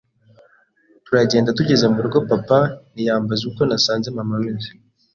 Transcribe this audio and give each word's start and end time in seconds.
turagenda 1.05 1.55
tugeze 1.59 1.85
mu 1.93 1.99
rugo 2.05 2.19
papa 2.31 2.59
ntiyambaza 2.93 3.43
uko 3.49 3.61
nasanze 3.69 4.07
mama 4.17 4.33
ameze 4.39 4.69